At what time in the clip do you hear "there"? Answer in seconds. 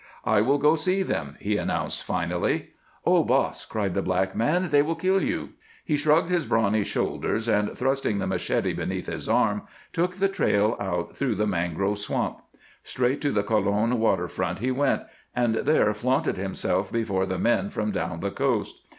15.53-15.93